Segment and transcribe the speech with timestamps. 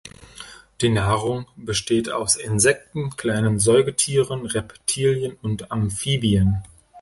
[0.81, 6.63] Die Nahrung besteht aus Insekten, kleinen Säugetieren, Reptilien und Amphibien.